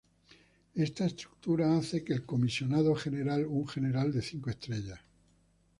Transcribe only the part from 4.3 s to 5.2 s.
estrellas.